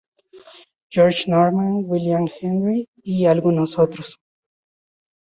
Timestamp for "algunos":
3.27-3.77